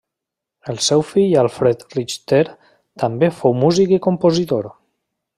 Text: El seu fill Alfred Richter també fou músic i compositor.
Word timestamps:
El 0.71 0.79
seu 0.85 1.01
fill 1.09 1.35
Alfred 1.41 1.83
Richter 1.97 2.41
també 3.03 3.29
fou 3.41 3.57
músic 3.65 3.93
i 3.99 4.03
compositor. 4.07 4.71